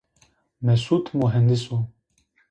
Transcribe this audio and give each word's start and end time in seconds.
Mesûd 0.65 1.05
muhendis 1.17 1.65
o 1.77 1.77